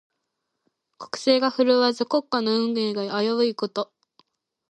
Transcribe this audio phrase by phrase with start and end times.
[0.97, 3.93] 国勢が振るわず、国家の運命が危ういこと。